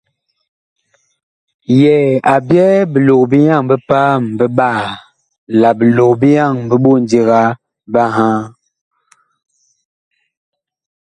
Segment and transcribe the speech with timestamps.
[1.79, 4.83] Yɛɛ a byɛɛ bilog-bi-yaŋ bi paam biɓaa
[5.59, 7.39] la bilog-bi-yaŋ bi ɓondiga
[7.93, 8.39] biŋhaa.